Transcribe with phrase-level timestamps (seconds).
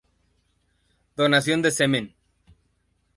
[1.19, 2.05] Donación de semen.